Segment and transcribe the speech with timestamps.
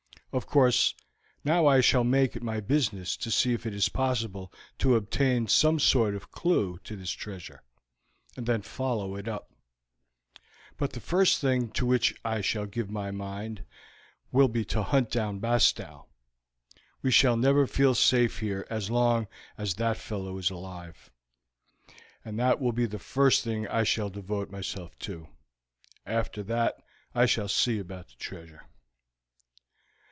[0.33, 0.95] Of course,
[1.43, 5.45] now I shall make it my business to see if it is possible to obtain
[5.49, 7.63] some sort of clew to this treasure,
[8.37, 9.51] and then follow it up;
[10.77, 13.65] but the first thing to which I shall give my mind
[14.31, 16.05] will be to hunt down Bastow.
[17.01, 19.27] We shall never feel safe here as long
[19.57, 21.11] as that fellow is alive,
[22.23, 25.27] and that will be the first thing I shall devote myself to.
[26.05, 26.81] After that
[27.13, 28.65] I shall see about the treasure."